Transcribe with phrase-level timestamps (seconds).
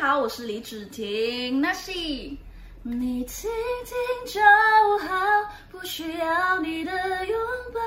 [0.00, 1.92] 好，我是李芷婷，那是
[2.82, 3.50] 你听
[3.84, 3.94] 听
[4.26, 4.40] 就
[5.06, 5.14] 好，
[5.70, 6.90] 不需要你的
[7.26, 7.38] 拥
[7.74, 7.80] 抱。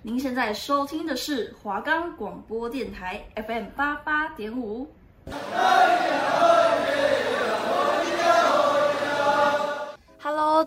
[0.00, 4.88] 您现在收听的是华冈广播电台 FM 八八点五。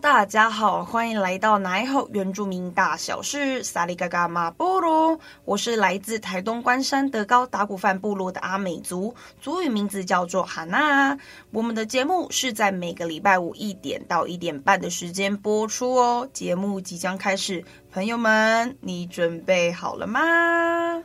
[0.04, 5.18] 大家好，欢迎来到奶后原住民大小事，萨里嘎嘎马布鲁。
[5.46, 11.18] 我是来自台东关山德高达古范部落的阿美族，族语名字叫做哈娜。
[11.52, 16.28] 我们的节目是在每个礼拜五一点到一点半的时间播出哦。
[16.34, 21.02] 节目即将开始，朋友们，你准备好了吗？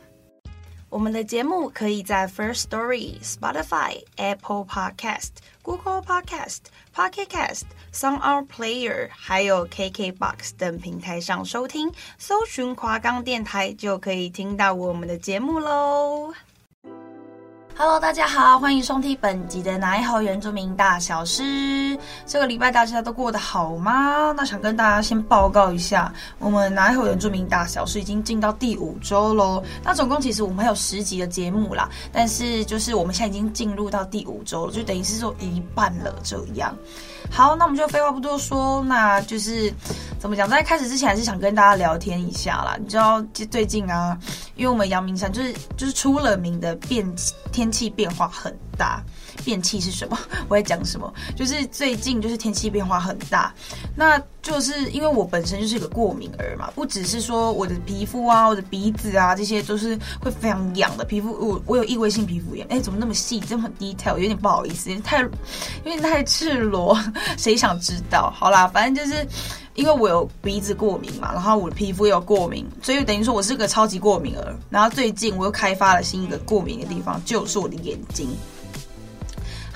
[0.89, 5.29] 我们的节目可以在 First Story、Spotify、Apple Podcast、
[5.61, 6.61] Google Podcast、
[6.95, 16.33] Pocket Cast、SoundOn Player，还有 KKBox 等平台上收听，搜寻华冈电台就可以听到我们的节目喽。
[17.81, 21.97] Hello，大家好，欢迎收听本集的奶后原住民大小事。
[22.25, 24.33] 这个礼拜大家都过得好吗？
[24.35, 29.63] 那想跟大家先报告一下，我们奶后原住民大小事已经进到第五周喽。
[29.81, 36.75] 那总共其实我们还有十集的节目啦，但是就是我们现在已经进入到第五周了，就等于是说一半了这样。
[37.31, 39.73] 好，那我们就废话不多说，那就是
[40.19, 40.49] 怎么讲？
[40.49, 42.75] 在开始之前，还是想跟大家聊天一下啦。
[42.79, 44.17] 你知道，就最近啊，
[44.55, 47.05] 因为我们阳明山就是就是出了名的变
[47.51, 49.01] 天气变化很大。
[49.43, 50.17] 变气是什么？
[50.47, 51.11] 我在讲什么？
[51.35, 53.53] 就是最近就是天气变化很大，
[53.95, 61.31] 那就是因为我本身就是一个过敏儿嘛，不只是说我的皮肤啊，我的鼻子啊，这些都是会非常痒的皮肤。
[61.33, 65.29] 我我有异位性皮肤炎，哎，怎么那么细，这么很 detail，有点不好意思，太有
[65.83, 66.97] 点太赤裸，
[67.37, 68.31] 谁想知道？
[68.35, 69.27] 好啦，反正就是
[69.75, 74.55] 因为我有鼻子过敏嘛，然后我的皮肤也有过敏，所以等于说我是个超级过敏儿。
[74.69, 78.29] 然后最近我又开发了新一个过敏的地方，就是我的眼睛。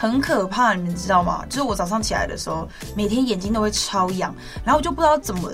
[0.04, 1.46] 很可怕，你们知道吗？
[1.48, 5.50] 就是我早上起来的时候，每天眼睛都会超痒，然后我就不知道怎么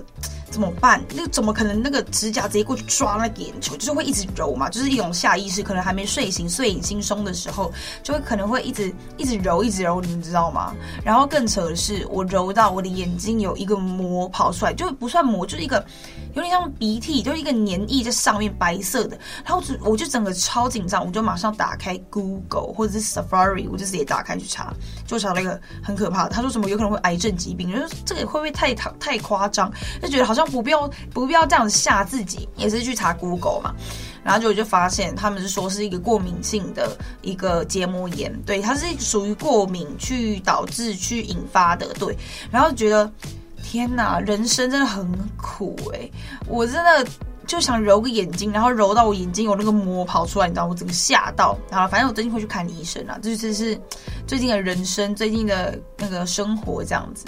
[0.50, 1.00] 怎么办。
[1.16, 1.80] 那怎么可能？
[1.84, 10.74] 那个指甲直接过去抓那眼球，就是会一直揉嘛，就是一种下意识，可能还没睡醒、睡眼惺忪的时候，就会可能会一直一直揉、一直揉，你们知道吗？
[11.04, 15.86] 然后更扯的是，我揉到我的眼睛有一个膜跑出来，就不算膜，就是一个。
[16.40, 19.20] 有点像鼻涕，就一个黏液在上面，白色的。
[19.46, 24.74] 然后我就整个超紧张，我就马上打开 Google 或者是 Safari，我就直接打开去查，
[25.06, 26.30] 就查了一个很可怕的。
[26.30, 29.72] 他说什么有可能会癌症疾病，就是这个会不会太太夸张？
[30.02, 33.76] 就觉得好像不必要不必要这样子吓自己，也是去查 Google 嘛。
[34.24, 42.16] 然后就我就发现他们是说是一个过敏性的一个结膜炎，对，它是属于过敏去导致去引发的，对。
[42.52, 43.12] 然后觉得。
[43.70, 45.08] 天呐，人生真的很
[45.38, 46.12] 苦诶，
[46.48, 47.06] 我真的
[47.46, 51.56] 就想揉个眼睛，然后揉到我眼睛有那个膜跑出来，你知道我整个吓到。
[51.70, 53.80] 好了，反正我最近会去看医生啊，这就是
[54.26, 57.28] 最近的人生，最近的那个生活这样子。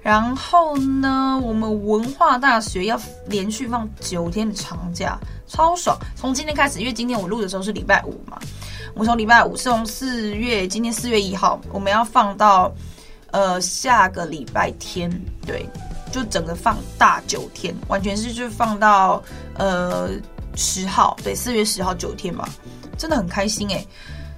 [0.00, 2.96] 然后呢，我们文化大学要
[3.26, 5.18] 连续放九天的长假，
[5.48, 5.98] 超爽。
[6.14, 8.38] 从今天开始，因为今天我录的时候是礼拜五嘛，
[8.94, 12.72] 我从礼拜五是从四月，今天四月一号，我们要放到。
[13.32, 15.10] 呃，下个礼拜天，
[15.46, 15.64] 对，
[16.10, 19.22] 就整个放大九天，完全是就放到
[19.54, 20.10] 呃
[20.56, 22.48] 十号，对，四月十号九天嘛，
[22.98, 23.86] 真的很开心诶，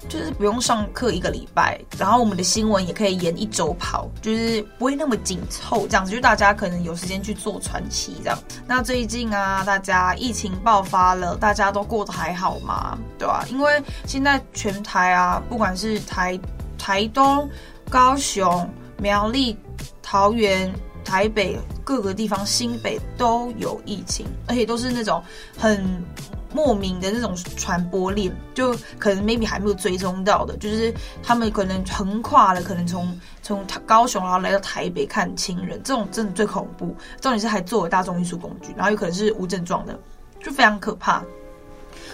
[0.07, 8.37] 就是不用上课一个礼拜，然后我们的新闻也可以延一周跑，就是不会那么紧凑，这样子，就大家可能有时间去做传奇这样。
[8.67, 12.95] 那最近啊，大家疫情爆发了，大家都过得还好吗？
[13.17, 13.43] 对吧？
[13.49, 16.39] 因为现在全台啊，不管是台
[16.77, 17.49] 台东、
[17.89, 18.69] 高雄。
[19.03, 19.57] 苗栗、
[20.01, 25.21] 桃园、台北各个地方、新北都有疫情，而且都是那种
[25.57, 26.01] 很
[26.53, 36.95] 莫名的那种传播链，就可能 maybe 还没有追踪到的，就是他们可能横跨了，可能从从高雄然后来到台北看亲人，这种真的最恐怖。
[37.19, 39.99] 重点是还作为大众运输工具，然后有可能是无症状的，
[40.41, 41.21] 就非常可怕。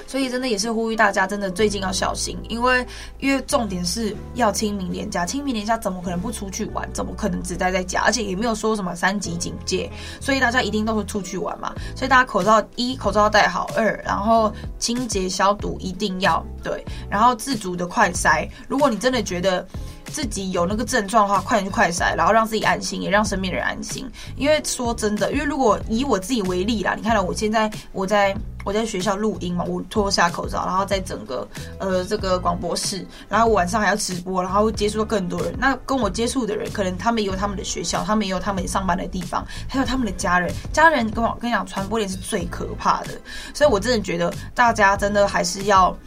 [0.09, 2.83] 所以真的也是呼吁大家，真的最近要小心，因为
[3.19, 6.89] 因为重点是要清明年假，清明年假怎么可能不出去玩？
[6.91, 8.01] 怎么可能只待在家？
[8.01, 9.87] 而且也没有说什么三级警戒，
[10.19, 11.75] 所以大家一定都会出去玩嘛。
[11.95, 18.49] 所以大家口罩一口罩要戴好，二然后清洁消毒一定要对，然后自主的快筛。
[18.67, 19.63] 如果你真的觉得
[20.09, 24.09] 自己有那个症状的话，快点去快筛，然后让自己安心，也让身边人安心。
[24.35, 28.35] 因为说真的，因为如果以我自己为例啦，你看到我现在我在。
[28.65, 31.47] 我在学校录音嘛，我脱下口罩，然后在整个
[31.79, 35.55] 呃这个广播室，然后晚上还要直播，然后接触到更多人。
[35.57, 40.53] 那跟我接触的人，可能他们也有他们的学校，他们也有他们上班的地方，还有他们的家人。
[40.73, 43.19] 家人跟我跟你讲，传播链是最可怕的，
[43.53, 45.97] 所以我真的觉得大家真的还是要。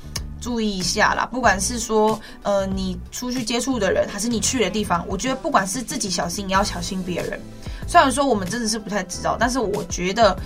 [0.43, 1.25] 注意一下啦。
[1.33, 7.41] 不管是说呃你出去接触的人，还是你去的地方，我觉得不管是自己小心，也要小心别人。
[7.87, 10.37] 虽然说我们真的是不太知道，但是我觉得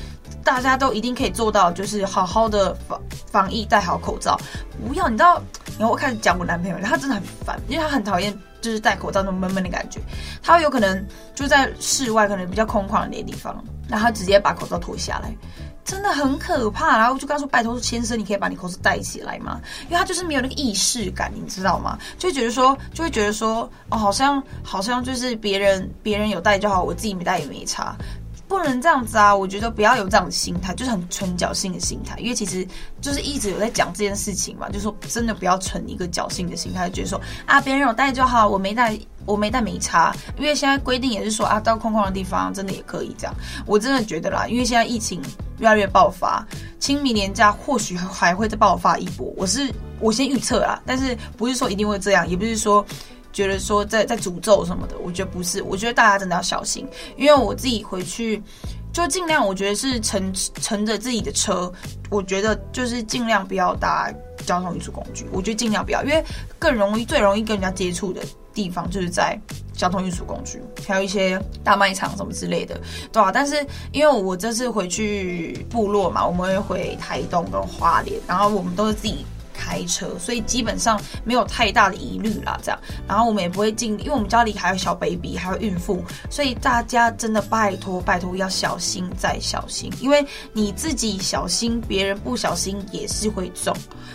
[0.45, 3.01] 大家都一定可以做到，就是好好的防
[3.31, 4.39] 防疫，戴好口罩，
[4.87, 5.41] 不要你知道，
[5.79, 10.01] 然后我开始讲我男朋友，他真的很烦，因为他很讨厌就是戴口罩那种闷闷的感觉，
[10.43, 15.33] 他有可能就在室外可能比较空旷的地方，然后他直接把口罩脱下来。
[15.87, 21.97] 真的很可怕，然后我就跟他说：“拜托，先生，你可以把你口罩戴起来吗？”因为他就是没有那个意识感，你知道吗？
[22.19, 27.97] 就会觉得说，就会觉得说，哦，好像好像就是别人别人有戴就好，我自己没戴也没差，
[28.49, 29.35] 不能这样子啊！
[29.35, 32.17] 我觉得不要有这样的心态，就是很纯侥幸的心态。
[32.19, 32.67] 因为其实
[33.01, 38.99] 就是一直有在讲这件事情嘛，就是说真的不要存一个侥幸的心态，觉得说啊，别人有戴就好，我没戴。
[39.27, 43.35] 我没戴没差，因为现在规定也是说啊，到空旷的地方真的也可以这样。
[43.67, 45.21] 我真的觉得啦，因为现在疫情
[45.59, 46.47] 越来越爆发，
[46.79, 49.35] 清明年假或许还会再爆发一波。
[49.37, 52.87] 我是我先预测啦，但是不是说一定会这样，也不是说
[53.37, 54.97] 觉得说在在诅咒什么的。
[54.99, 56.89] 我觉得不是，我觉得大家真的要小心，
[57.19, 58.43] 因为我自己回去
[58.95, 61.71] 就尽量，我觉得是乘乘着自己的车，
[62.09, 64.11] 我觉得就是尽量不要搭
[64.47, 66.25] 交通运输工具，我觉得尽量不要，因为
[66.59, 68.23] 更容易最容易跟人家接触的。
[68.57, 69.39] 地方就是在
[69.75, 72.81] 交通运输工具，还有一些大卖场什么之类的，
[73.13, 73.31] 对啊。
[73.31, 73.55] 但是
[73.93, 79.27] 因为我这次回去部落嘛，我们会回台东跟花莲，然后我们都是自己
[79.57, 82.59] 开车，所以基本上没有太大的疑虑啦。
[82.63, 93.75] 这样，然后我们也不会进，因为我们家里还有小 baby，还有孕妇，所以大家真的拜托拜托要小心再小心，因为你自己小心，别人不小心也是会中。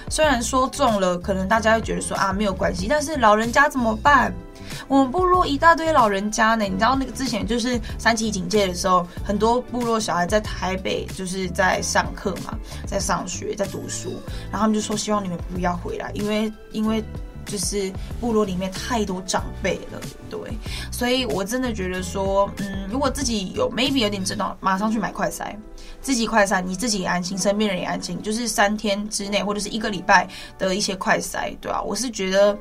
[0.09, 4.33] 虽然说中了，可能大家会觉得说啊没有关系，但是老人家怎么办？
[4.87, 14.11] 我们部落一大堆老人家呢，你知道那个之前就是三级警戒的时候，很多部落小孩在台北就是在上课嘛，在上学，在读书，
[14.51, 17.03] 然后他们就说希望你们不要回来，因为因为
[17.45, 19.99] 就是部落里面太多长辈了，
[20.29, 20.39] 对，
[20.91, 25.55] 所以我真的觉得说，嗯，如果自己有 maybe 有点症状，马上去买快筛，
[26.01, 32.57] 自己快筛，你自己也安心，身边人也安心，就是三天之内或者是一个礼拜的一些快筛，对啊，我是觉得。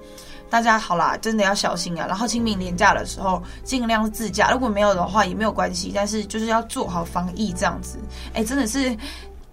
[0.50, 2.06] 大家好啦，真的要小心啊！
[2.08, 4.50] 然后清明连假的时候，尽量自驾。
[4.50, 7.98] 如果没有的话，也没有关系，但是就是要做好防疫这样子。
[8.34, 8.96] 哎，真的是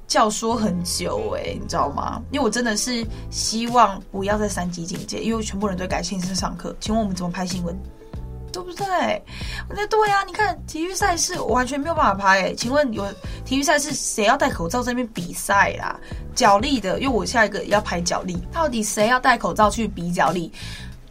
[0.07, 2.19] 教说很久哎，你知道吗？
[2.31, 6.75] 因为我真的是希望不要再三级警戒，因为全部人都改线上上课。
[6.79, 7.77] 请问我们怎么拍新闻？
[8.51, 9.23] 对不对？
[9.69, 12.55] 那对呀、你看体育赛事，我完全没有办法拍哎。
[12.55, 13.05] 请问有
[13.45, 15.95] 体育赛事谁要戴口罩在那边比赛啦？
[16.33, 20.51] 脚力的，因为我下一个要拍脚力，到底谁要戴口罩去比脚力？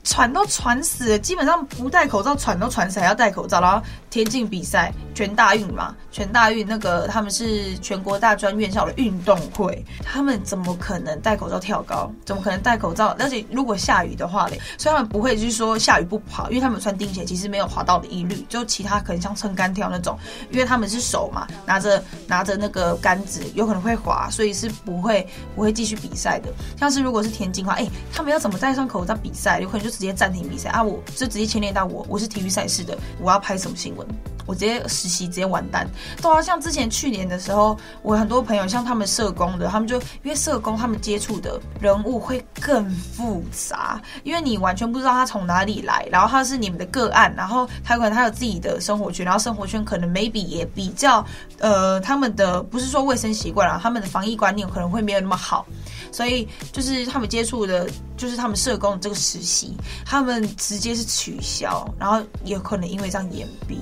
[0.06, 3.60] 喘都喘死了，基本上不戴口罩喘都喘死，还要戴口罩。
[3.60, 12.08] 然后田径比赛，全大运嘛，全大运那个他们是全国大专院校的运动会，他们怎么可能戴口罩跳高？
[12.24, 13.16] 怎么可能戴口罩？
[13.18, 18.46] 而且如果下雨的话嘞，所以他们不会就是说下雨不跑，因为他们穿钉鞋，其实没有滑到的疑虑。
[18.48, 20.16] 就其他可能像撑杆跳那种，
[20.52, 25.26] 因为他们是手嘛，拿着拿着那个杆子，有可能会滑，所以是不会
[25.56, 26.48] 不会继续比赛的。
[26.78, 29.58] 像是如果是田径的话，哎、他们要怎么戴上口罩比赛？
[29.58, 29.95] 有可能就。
[29.96, 30.82] 直接暂停比赛啊！
[30.82, 34.06] 我就直接牵连到我，我是体育赛事的，我要拍什么新闻？
[34.44, 35.88] 我直接实习直接完蛋。
[36.20, 51.24] 都好像之前去年的时候，我很多朋友像他们社工的，他们就因为社工他们接触的人物会更复杂，因为你完全不知道他从哪里来，然后他是你们的个案，然后他可能他有自己的生活圈，然后生活圈可能 maybe 也比较
[51.58, 55.66] 呃，他们的不是说卫生习惯啊，他们的防疫观念可能会没有那么好。
[56.12, 57.86] 所以就是他们接触的，
[58.16, 63.78] 就是他们社工这个实习，他们直接是取消，然后也可能因为这样延毕。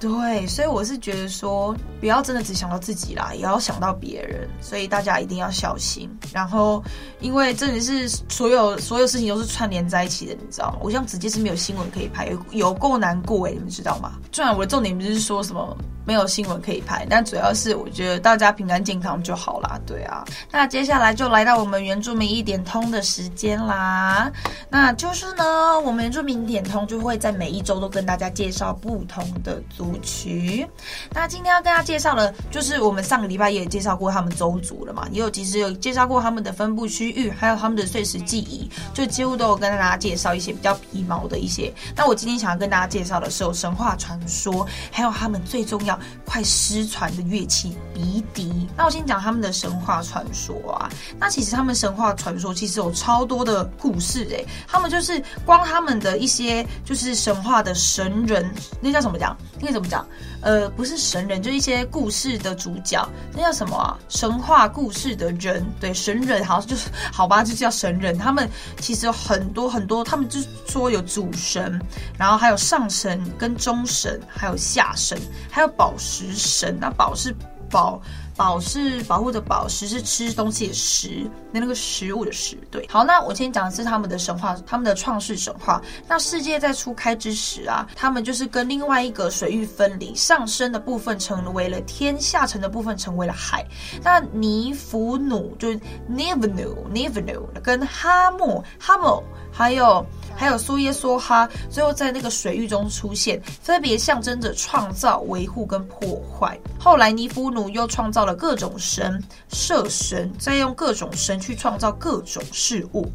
[0.00, 4.48] 对，所以我是觉得说，不要真的只想到自己啦，也要想到别人。
[4.60, 6.10] 所以大家一定要小心。
[6.32, 6.82] 然后，
[7.20, 10.78] 因为真的是所有所有事情都是串联在一起的，你知道吗？
[10.82, 14.18] 我像直接是没有新闻可以拍，有有够难过哎，你们知道吗？
[14.30, 15.76] 虽然我的重点不是说什么。
[16.06, 19.80] 没有新闻可以拍，但主要是我觉得大家平安健康就好啦。
[19.86, 24.30] 对啊，那接下来就来到我们原住民一点通的时间啦。
[24.68, 30.66] 那就是呢，我们原住民点通就会在每一周都跟大家介绍不同的族群。
[31.12, 41.72] 那今天要跟大家介绍的，就是我们上个礼拜也介绍过他们周族了嘛，也有其实有介绍过他们的分布区域，还有他们的岁时祭仪，就几乎都有跟大家介绍一些比较皮毛的一些。
[41.94, 45.98] 那我今天想要跟大家介绍的是有神话传说，还有他们最重要。
[46.24, 48.66] 快失传的乐器鼻笛。
[48.76, 50.90] 那我先讲他们的神话传说啊。
[51.16, 59.36] 那其实他们神话传说其实有超多的故事诶，他们就是光他们的一些就是神话的神人，那叫什么讲？
[59.60, 60.06] 那个怎么讲？
[60.40, 63.98] 呃，不是神人，就一些故事的主角，那叫什么啊？
[64.08, 68.16] 神话故事的人，对，神人好像就是好吧，就叫神人。
[68.16, 68.48] 他们
[68.80, 71.78] 其实有很多很多，他们就说有主神，
[72.18, 75.18] 然后还有上神跟中神，还有下神，
[75.50, 76.76] 还有宝石神。
[76.80, 77.34] 那宝是
[77.70, 78.00] 宝。
[78.36, 82.56] 宝是保护的宝，石是吃东西的食，那那个食物的食。
[82.70, 85.80] 对，好，那我先讲的是他们的神话，他们的创世神话。
[86.08, 93.64] 那世界在初开之时啊，他们就是跟另外一个水域分离，上升的部分成为了天，下沉的部分成为了海。
[94.02, 99.22] 那尼弗努就是 Nivnu，Nivnu 跟哈莫，哈莫
[99.52, 100.04] 还有。
[100.36, 106.58] 还有苏耶梭哈，最后在那个水域中出现，分别象征着创造、维护跟破坏。
[106.78, 113.06] 后来尼夫努又创造了各种神、摄神，再用各种神去创造各种事物。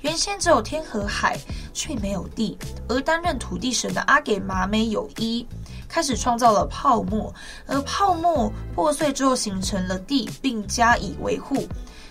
[0.00, 1.38] 原先只有天和海，
[1.72, 5.46] 却没有地，而担任土地神的阿给玛美有一
[5.88, 7.32] 开始创造了泡沫，
[7.66, 11.66] 而泡沫破碎之后形成了地，并加以维护。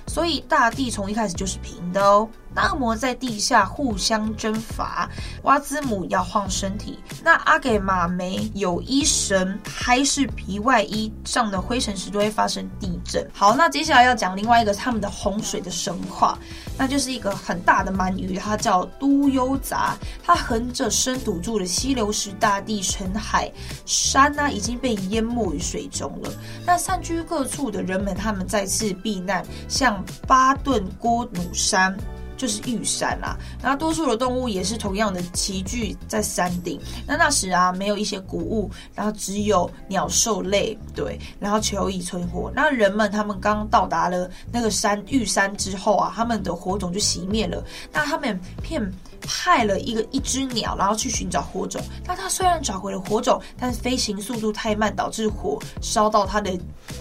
[0.08, 2.28] 所以大地从一开始就是平的哦。
[2.54, 5.10] 那恶魔在地下互相征伐，
[5.44, 13.26] 瓦兹姆要晃身体，那阿给马梅有一神还是皮外衣上的灰尘时都会发生地震。
[13.34, 16.38] 好，那接下来要讲另外一个他们的洪水的神话，
[16.78, 23.52] 那就是一个很大的鳗鱼，它叫都优杂，它横着身堵住了溪流时大地沉海，
[23.86, 26.32] 山呢、已经被淹没于水中了。
[26.66, 31.96] 那散居各处的人们，他们再次避难，向巴顿郭努山。
[32.42, 36.82] 就是玉山啦、啊，然后多数的动物也是同样的齐聚在山顶。
[37.06, 42.52] 那那时啊，没有一些谷物，然后只有鸟兽类，对，然后求以存活。
[42.56, 47.64] 那人们他们刚到达了那个山玉山之后啊，他们的火种就熄灭了。
[47.94, 48.92] 那他们片。
[49.22, 51.82] 派了一个一只鸟，然后去寻找火种。
[52.06, 56.52] 但他虽然找回了火种，但是飞行速度太慢，导致火烧到他的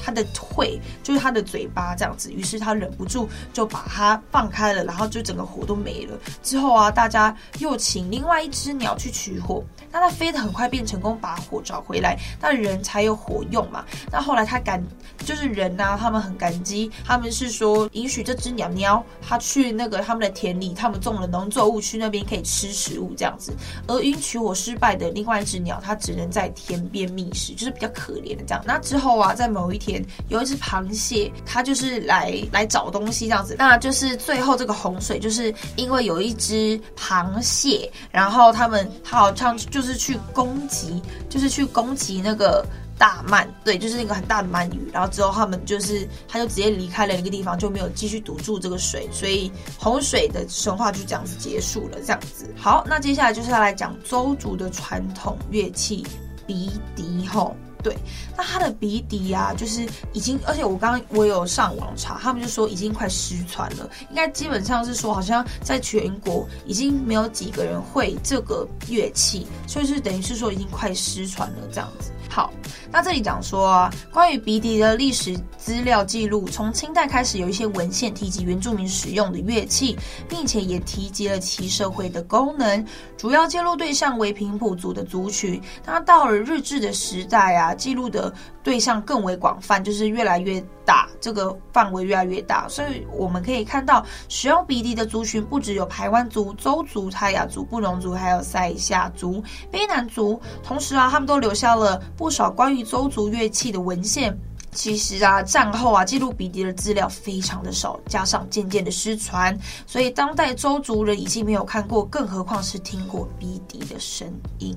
[0.04, 2.30] 他的腿，就是他的嘴巴这样子。
[2.32, 6.16] 于是他忍不住就把它放开了，然后就整个火都没了。
[6.42, 12.18] 之后啊，大家又请另外一只鸟去取火，那它飞得很快，便成功把火找回来。
[12.40, 13.84] 那人才有火用嘛。
[14.12, 14.84] 那后来他感
[15.24, 22.09] 就是人呐、啊，他们很感激，他们是说允许这只鸟鸟他去那个他们的田里，他们种了农作物去那。
[22.10, 23.52] 边可以吃食物这样子，
[23.86, 28.62] 而因取火失败的另外一只鸟，它只能在田边觅食，就是比较可怜的这样。
[28.66, 33.54] 那之后啊，在某一天，有一只螃蟹，它就是来来找东西这样子。
[33.58, 42.64] 那就是最后这个洪水，就是因为有一只螃蟹，然后他们它好像就是去攻击，就是去攻击那个。
[43.00, 51.98] 大鳗，对，就是那个很大的鳗鱼，然后之后他们就是，他就直接离开了那个地方，就没有继续堵住这个水，所以洪水的神话就这样子结束了。
[52.00, 56.06] 这样子，好，那接下来就是要来讲邹族的传统乐器
[56.46, 57.56] 鼻笛吼。
[57.82, 57.96] 对，
[58.36, 72.10] 那他的鼻笛啊，就是已经，而且我刚刚我有上网查，他们就说已经快失传了，应该基本上是说，好像在全国已经没有几个人会这个乐器，所以是等于是说已经快失传了这样子。
[72.30, 72.52] 好，
[72.92, 85.60] 那这里讲说啊，关于鼻笛的历史资料记录，从清代开始有一些文献提及原住民使用的乐器，并且也提及了其社会的功能，主要记录对象为平埔族的族群。
[85.84, 87.74] 那到了日治的时代啊。
[87.80, 88.30] 记录的
[88.62, 100.40] 对象更为广泛，就是越来越大，这个范围越来越大，所以我们可以看到，使用鼻笛的族群不只有排湾族、邹族、泰雅族、布农族，还有赛夏族、卑南族。
[100.64, 104.36] 同时啊，他们都留下了不少关于邹族乐器的文献。
[104.72, 109.56] 其实啊，战后啊，记录鼻笛的资料非常的少，加上渐渐的失传，
[109.86, 114.28] 所以当代邹族人已经没有看过，更何况是听过鼻笛的声
[114.58, 114.76] 音。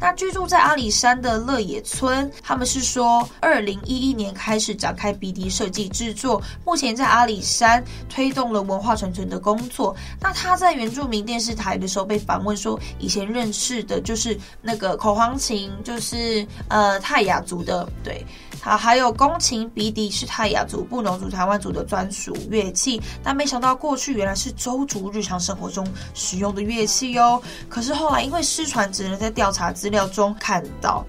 [0.00, 9.94] 那居住在阿里山的乐野村，他们是说，二零一一年开始展开 BD 设计制作，目前在阿里山推动了文化传承的工作。
[10.20, 18.24] 那他在原住民电视台的时候被访问说，以前认识的就是那个口黄琴，就是呃泰雅族的，对。
[18.60, 27.40] 好，还有宫琴、鼻笛是泰雅族、布农族、台湾族的专属乐器，但没想到过去原来是周族日常生活中使用的乐器哟。
[27.68, 31.04] 可是后来因为失传，只能在调查资料中看到。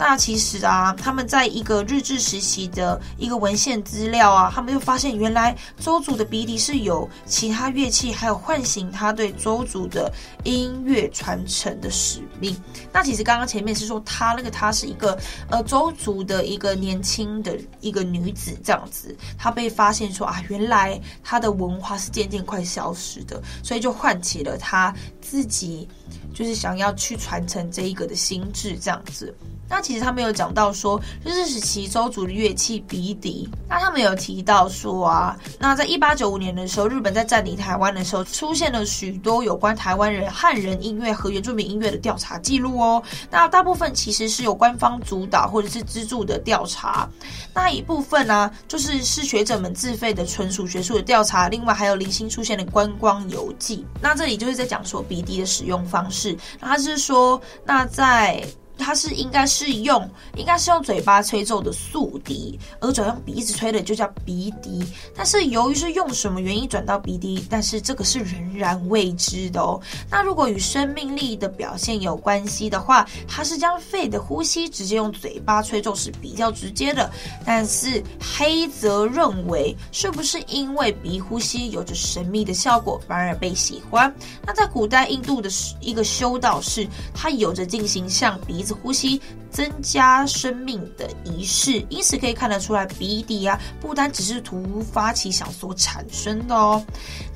[0.00, 10.10] 那其实啊，他们在一个日治时期的一个文献资料啊，他们就发现原来周族的鼻笛是有其他乐器，还有唤醒他对周族的
[10.42, 12.56] 音乐传承的使命。
[12.90, 15.16] 那其实刚刚前面是说他那个他是一个
[15.50, 25.86] 呃周族的一个年轻的一个女子这样子，她被发现说啊，原来她的文化是渐渐快消失的，所以就唤起了她自己
[26.34, 29.34] 就是想要去传承这一个的心智这样子。
[29.68, 33.48] 那其实他们有讲到说，日治时期邹族的乐器鼻笛。
[33.68, 43.00] 那他们有提到说啊，那在一八九五年的时候，日本在占领台湾的时候，出现了许多有关台湾人汉人音乐和原住民音乐的调查记录哦。
[43.30, 47.08] 那大部分其实是有官方主导或者是资助的调查，
[47.54, 51.48] 那一部分呢、就是是学者们自费的纯属学术的调查。
[51.48, 53.86] 另外还有零星出现的观光游记。
[54.02, 56.19] 那这里就是在讲说鼻笛的使用方式。
[56.20, 58.44] 是他是说，那在
[58.80, 64.82] 它是应该是用，应该是用嘴巴吹奏的竖笛，而转用鼻子吹的就叫鼻笛。
[65.14, 69.80] 但是由于是用什么原因转到鼻笛，但是这个是仍然未知的哦。
[70.10, 77.10] 那如果与生命力的表现有关系的话，它是将肺的呼吸直接用嘴巴吹奏是比较直接的。
[77.44, 84.12] 但是黑泽认为，是不是因为鼻呼吸有着神秘的效果，反而被喜欢？
[84.46, 88.69] 那在古代印度的一个修道士，他有着进行向鼻子。
[88.74, 96.82] 呼吸增加生命的仪式，因此可以看得出来，鼻笛啊，不单只是突发奇想所产生的哦。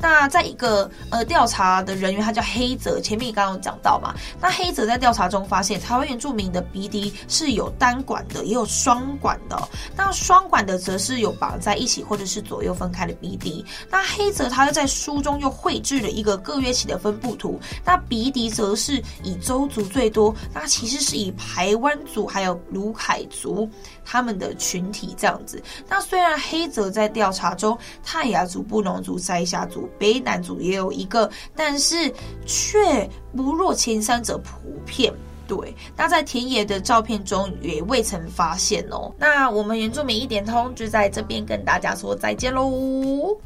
[0.00, 4.14] 那在一个呃调查的人员，他叫黑泽，前面刚刚有讲到嘛。
[4.40, 9.68] 那黑泽在调查中发现，台湾原住民的鼻笛是有单管的，也有双管的。
[9.96, 13.64] 那双管的则是有绑在一起或者是左右分开的鼻笛。
[13.90, 17.60] 那黑泽他又在书中又绘制了一个各乐器的分布图。
[17.84, 23.68] 那鼻笛则是以周族最多，那其实是以排湾族还有卢凯族
[24.04, 25.62] 他们的群体这样子。
[25.88, 32.12] 那虽然黑泽在调查中，泰雅族、布农族、赛夏族、卑南族也有一个，但是
[32.46, 35.12] 却不若前三者普遍。
[35.46, 39.12] 对，那在田野的照片中也未曾发现哦。
[39.18, 43.38] 那我们原住民一点通就在这边跟大家说再见喽。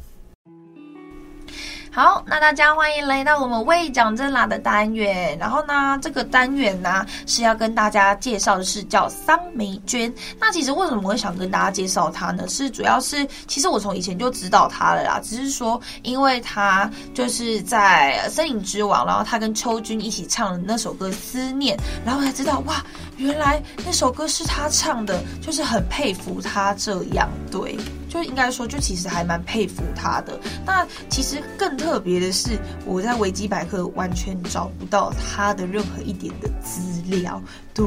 [1.99, 5.37] 好，那大家欢迎来到我们为讲真啦的单元。
[5.37, 10.09] 然后呢，这个单元呢是要跟大家介绍的是叫桑梅娟。
[10.39, 12.47] 那其实为什么我会想跟大家介绍她呢？
[12.47, 21.75] 是主要是其实我从以前就知道她了啦，只是说因为她就是在《森林之王》，然后她跟秋君一起唱的那首歌《思念》，
[22.05, 22.81] 然后才知道哇，
[23.17, 27.77] 原来那首歌是她唱的，就是很佩服她这样，对。
[28.09, 30.37] 就应该说，就其实还蛮佩服他的。
[30.65, 37.41] 那其实更特别的是，我在维基百科完全找不到他的任何一点的资料。
[37.73, 37.85] 对，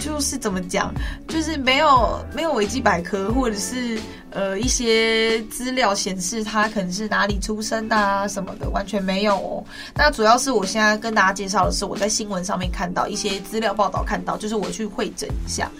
[0.00, 0.92] 就是怎么讲，
[1.28, 3.96] 就是没有没有维基百科，或者是
[4.30, 9.64] 呃一些资料显示他可能是哪里出生的啊什么的，完全没有哦。
[9.94, 15.70] 那主要是我现在跟大家介绍的是我在新闻上面看到一些资料报道看到，就是我去会诊一下。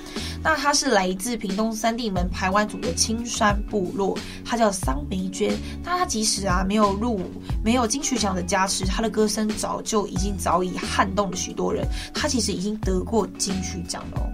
[0.42, 5.54] 那他是来自屏东三地门排湾族的青山部落，他叫桑梅娟。
[5.84, 7.20] 那他即使啊没有入
[7.62, 11.86] 没有金曲奖的加持，他的歌声早就已经早已撼动了许多人。
[12.14, 14.24] 他其实已经得过金曲奖了哦，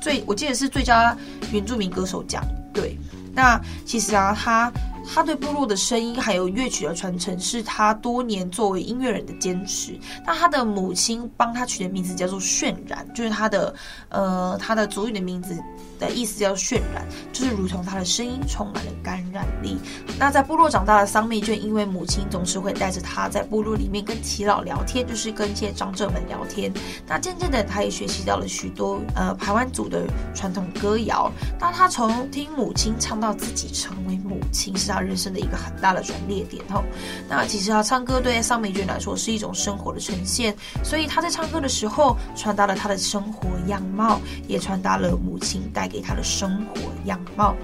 [0.00, 1.16] 最我记得是最佳
[1.50, 2.44] 原住民歌手奖。
[2.72, 2.96] 对，
[3.36, 4.72] 那其实啊他。
[5.14, 9.98] 他对部落的声音还有乐曲的传承，是他多年作为音乐人的坚持。
[10.26, 13.74] 那他的母亲帮他取的名字叫做渲染，就是他的
[14.08, 15.56] 呃他的族语的名字
[15.98, 19.78] 的意思叫渲染，就是如同他的声音充满了感染力。
[20.18, 26.72] 那在部落长大的桑梅娟，因为母亲总是会带着他在部落里面跟耆老聊天，就是跟一些长者们聊天。
[27.06, 31.30] 那渐渐的，他也学习到了许多呃排湾族的传统歌谣。
[31.58, 36.82] 当他从听母亲唱到自己成为母亲，是他人生的一个很大的转捩点哦。
[37.28, 47.54] 那其实他唱歌对尚美娟来说是一种生活的呈现，所以他在唱歌的时候传达了他的生活样貌，也传达了母亲带给他的生活样貌。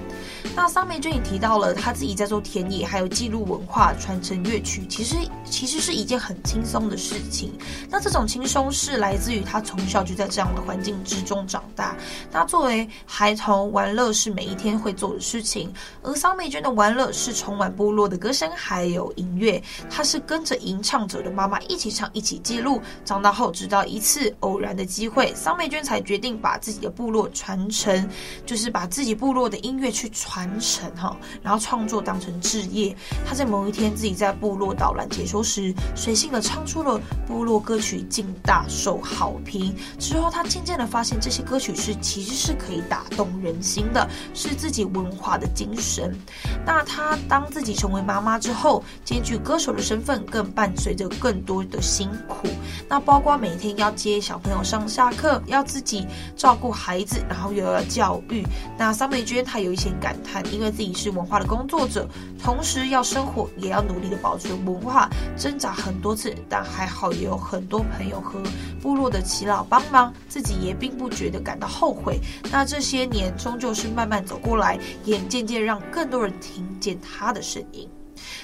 [0.54, 7.52] 那桑梅娟也提到了他自己在做田野，还有记录文化、传承乐曲，其实其实是一件很轻松的事情。
[7.88, 11.96] 那这种轻松是来自于他从小就在这样的环境之中长大。
[12.30, 19.60] 那作为孩童，玩乐是每一天会做的事情，而桑梅娟的玩乐是充满部落的歌声还有音乐。
[19.90, 22.80] 他是跟着吟唱者的妈妈一起唱，一起记录。
[23.06, 28.08] 长大后，直到一次偶然的机会，桑美娟才决定把自己的部落传承，
[28.44, 32.94] 就是把自己部落的音乐去传承哈，然后创作当成置业。
[33.26, 39.74] 他在某一天自己在部落导览解说时，随性的唱出了部落歌曲，竟大受好评。
[39.98, 46.16] 之后，他渐渐的发现这些歌曲是其实是可以打动人心的，是自己文化的精神。
[46.64, 52.46] 那他当自己成为妈妈之后，兼具歌手的身份，更伴随着更多的辛苦。
[52.88, 58.46] 那包括每天要接小朋友上下课，要自己照顾孩子，然后又要教育。
[58.78, 62.08] 那桑美娟她有一些感叹，因为自己是文化的工作者，
[62.42, 68.40] 同时要生活，也要努力的保存文化，挣扎很多次，但还好也有很多朋友和
[68.80, 72.18] 部落的耆老帮忙，自己也并不觉得感到后悔。
[72.50, 77.88] 那这些年终究是慢慢走过来，也渐渐让更多人听见他的声音。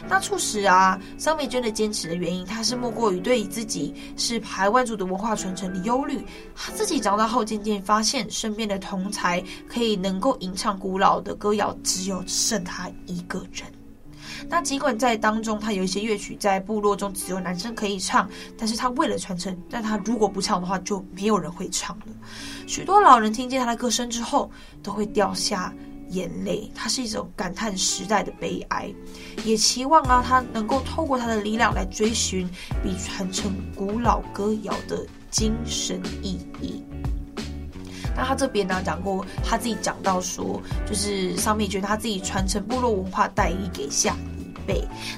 [0.08, 6.24] 那促使啊桑美娟的坚持的原因，她是莫过于对于自己是排湾族的文化传承的忧虑。
[6.54, 13.66] 她自己长大后渐渐发现，身边的同才可以能够吟唱古老的歌谣，只有剩她一个人。
[14.48, 22.06] 那尽管在当中，她有一些乐曲在部落中只有男生可以唱，但是她为了传承，但她如果不唱的话，就没有人会唱了。
[22.66, 24.50] 许多老人听见她的歌声之后，
[24.82, 25.74] 都会掉下。
[26.11, 28.92] 眼泪，它是一种感叹时代的悲哀，
[29.44, 32.49] 也期望啊，他能够透过他的力量来追寻
[32.83, 36.83] 比传承古老歌谣的精神意义。
[38.16, 44.16] 那他这边呢讲过，他自己讲到说，就是上面觉得他自己传承部落文化，带一给下。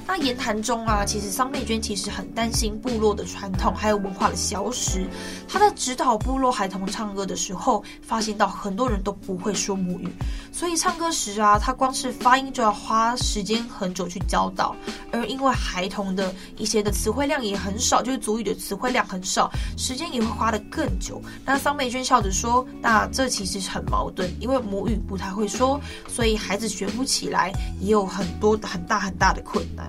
[0.05, 5.07] 那言谈中啊，其实桑美娟其实很担心部落的传统还有文化的消失。
[5.47, 10.07] 她在指导部落孩童唱歌的时候，发现到很多人都不会说母语，
[10.51, 14.75] 所以唱歌时啊，她光是发音就要花时间很久去教导。
[15.11, 21.21] 而因为孩童的一些的词汇量也很少，就是族语的词汇量很少，时间也会花得更久。
[21.45, 29.87] 那桑美娟笑着说：“那这其实是很矛盾，因为母语不太会说，所以孩子学不起来，也有很多很大很大的。”困难，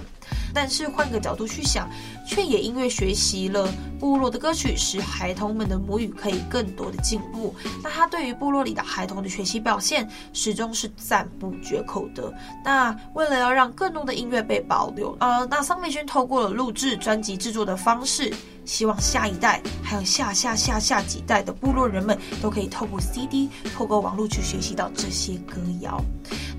[0.52, 1.88] 但是换个角度去想，
[2.26, 7.54] 却也因为学习了部落的歌曲，使孩童们的母语可以更多的进步。
[7.82, 12.32] 那他对于部落里的孩童的学习表现，始终是赞不绝口的。
[12.64, 18.32] 那为了要让更多的音乐被保留，呃，那桑美娟透过了录制专辑制作的方式。
[18.64, 26.00] 希望下一代，还有下下下下几代的部落人们，都可以透过 CD、透过网络去学习到这些歌谣。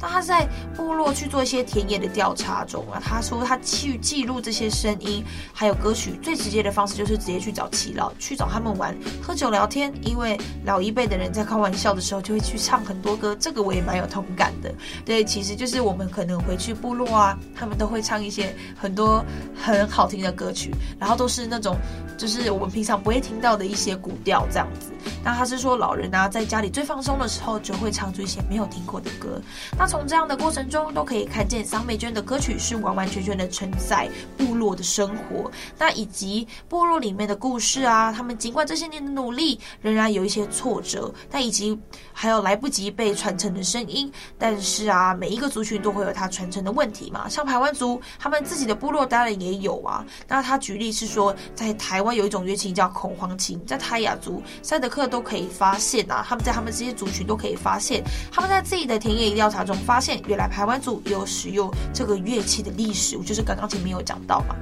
[0.03, 9.93] 那他在部落去做一些田野的调查中啊，他说他去记录这些声音，还有歌曲，最直接的方式就是直接去找耆老，去找他们玩、喝酒聊天。
[10.01, 14.75] 因为老一辈的人在开玩笑的时候，就会去唱很多歌，这个我也蛮有同感的。
[15.05, 19.23] 对，其实就是我们可能回去部落啊，他们都会唱一些很多
[19.55, 21.77] 很好听的歌曲，然后都是那种。
[22.15, 24.92] 就是我们平常不会听到的一些古调这样子。
[25.23, 29.41] 那他是说，老人啊，在家里最放松的时候，就会唱出一些没有听过的歌。
[29.77, 38.11] 那从这样的过程中，都可以看见桑美娟的歌曲是完完全全的承载部落的生活，那以及部落里面的故事啊。
[38.11, 41.77] 他们尽管这些年的努力，仍然有一些挫折，但以及
[42.11, 44.11] 还有来不及被传承的声音。
[44.37, 47.27] 但是啊，每一个族群都会有他传承的问题嘛。
[47.29, 50.05] 像排湾族，他们自己的部落当然也有啊。
[50.27, 64.55] 那他举例是说，在台湾有一种乐器叫恐慌琴，在泰雅族赛德客都可以发现啊，他们在他们这些族群都可以发现，他们在自己的田野调查中发现，原来排湾族有使用这个乐器的历史，我就是刚刚前面有讲到嘛。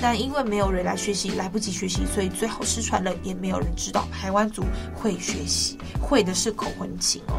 [0.00, 4.64] 但因为没有人来学习，来不及学习，所以最后失传了，也没有人知道排湾族
[4.94, 7.34] 会学习，会的是口簧琴哦。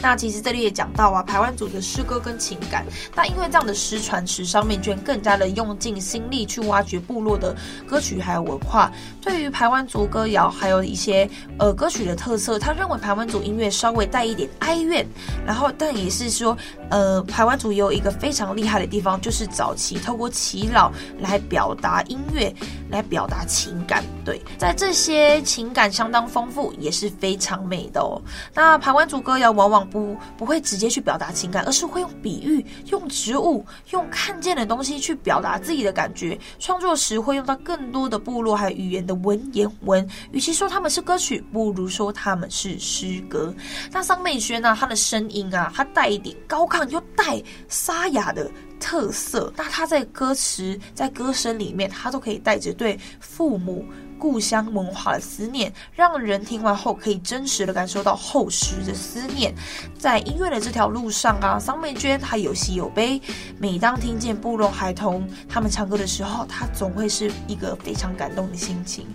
[0.00, 8.92] 那其实这里也讲到啊，排湾族的诗歌跟情感，那因为这样的失传，使桑美娟更加的用尽心力去挖掘部落的歌曲还有文化。
[9.20, 15.06] 对于排湾族歌谣，还有一些呃歌曲的特色，他认为排湾族音乐稍微带一点哀怨，
[15.46, 16.56] 然后但也是说，
[16.90, 22.54] 呃，排湾族也有一个非常厉害的地方，就是早期透过耆老来表达音乐，
[22.90, 24.02] 来表达情感。
[24.24, 28.20] 对，在这些情感相当丰富，也是非常美的哦。
[28.54, 36.38] 那排湾族歌谣往往不不会直接去表达情感，而是会用比喻、用植物、用看见的东西去表达自己的感觉。
[36.58, 40.08] 创作时会用到更多的部落还有语言的文言文。
[40.32, 43.54] 与其说他们是歌曲，不不如说他们是诗歌。
[43.92, 44.76] 那桑美娟呢？
[44.78, 49.52] 她的声音啊，她带一点高亢又带沙哑的特色。
[49.56, 53.86] 那她在歌词、在歌声里面，她都可以带着对父母。
[54.18, 59.52] 故乡文化的思念，让人听完后可以真实的感受到厚实的思念。
[59.98, 63.20] 在音乐的这条路上啊，桑美娟她有喜有悲。
[63.58, 69.08] 每当听见部落孩童他们唱歌的时候，她总会是一个非常感动的心情。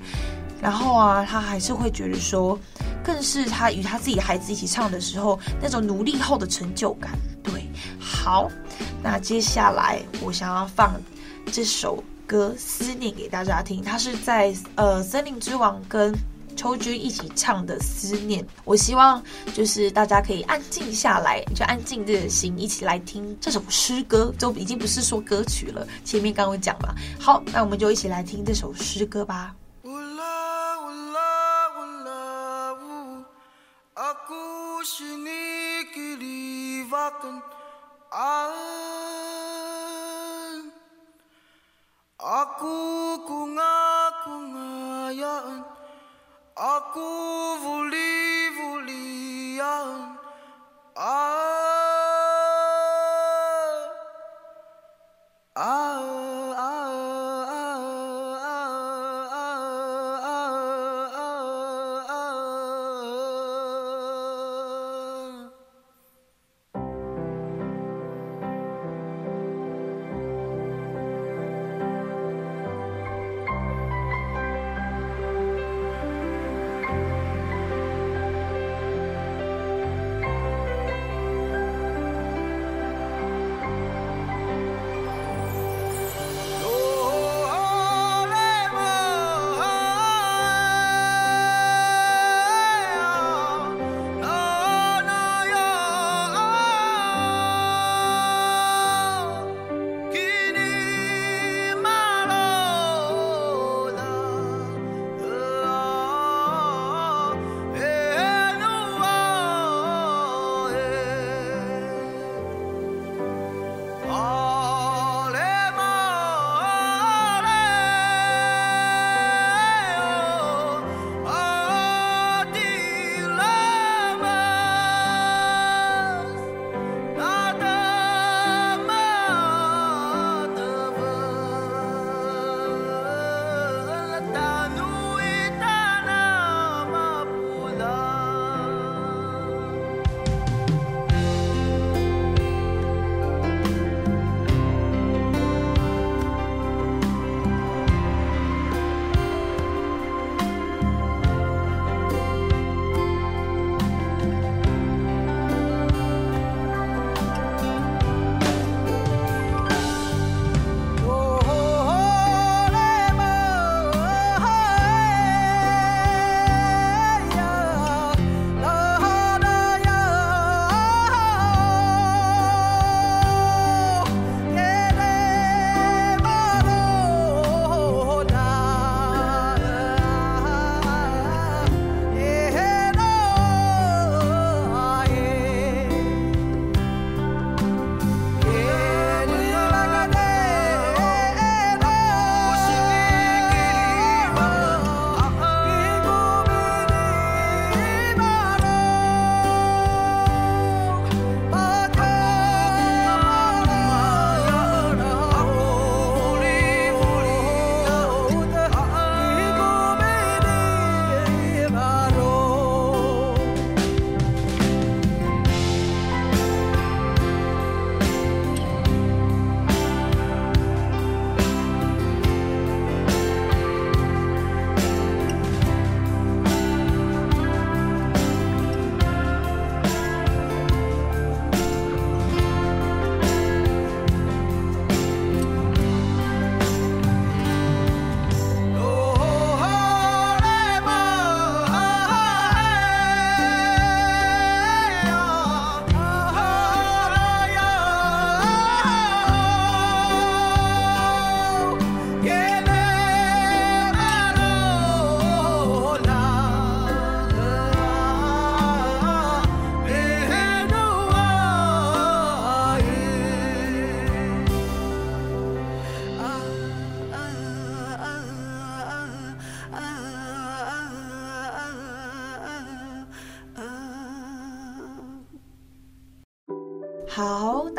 [0.68, 2.60] 然后啊，他还是会觉得说，
[3.02, 7.12] 更是他与他自己孩子一起唱的时候，那种努力后的成就感。
[7.42, 7.66] 对，
[7.98, 8.52] 好，
[9.02, 11.00] 那接下来我想要放
[11.54, 16.14] 这首歌《思念》给大家听，它是在呃森林之王跟
[16.58, 18.44] 秋君一起唱的《思念》。
[18.66, 25.88] 我希望就是大家可以安静下来，就安静的心一起来听这首诗歌，就已经不是说歌曲了。
[26.04, 29.56] 前面刚刚讲了，好，那我们就一起来听这首诗歌吧。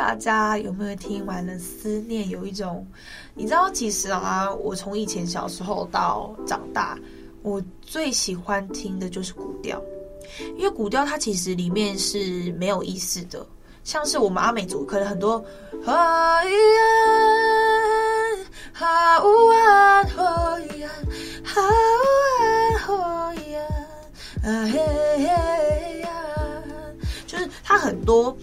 [0.09, 1.59] 大家有没有听完了？
[1.59, 2.87] 思念有一种，
[3.35, 6.99] 你知道，其实啊，我从以前小时候到长大，
[7.43, 9.79] 我最喜欢听的就是古调，
[10.57, 13.47] 因为古调它其实里面是没有意思的，
[13.85, 15.45] 像是我们阿美族可能很多。
[27.27, 28.35] 就是它很多，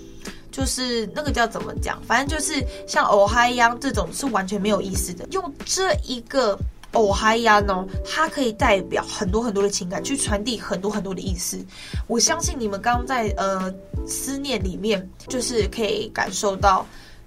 [0.55, 2.01] 就是那个叫怎么讲？
[2.07, 5.27] 反正就是像哦嗨呀这种是完全没有意思的。
[5.31, 6.57] 用这一个
[6.93, 11.59] 哦嗨呀呢，它可以代表很多很多的情感，去传递很多很多的意思。
[12.07, 13.69] 我相信你们刚刚在呃
[14.07, 16.85] 思念里面，就是可以感受到。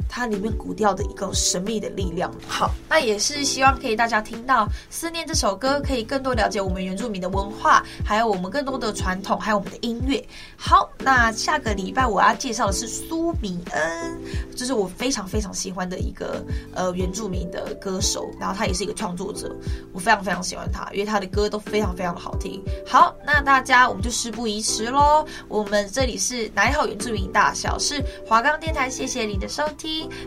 [0.09, 2.31] 它里面古调的一个神秘的力量。
[2.47, 10.23] 好，那也是希望可以大家听到《思念》这首歌，可以更多了解我们原住民的文化，还有我们更多的传统，还有我们的音乐。
[10.57, 14.21] 好，那下个礼拜我要介绍的是苏米恩，
[14.57, 19.55] 这是我非常非常喜欢的一个呃原住民的歌手，然后他也是一个创作者，
[19.93, 22.63] 我非常非常喜欢他，因为他的歌都非常非常的好听。
[22.87, 29.67] 好，那大家我们就事不宜迟喽，我们这里是哪里好原住民大小事华冈电台，谢谢你的收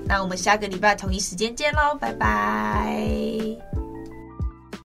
[0.05, 3.90] 那我们下个礼拜同一时间见喽，拜拜。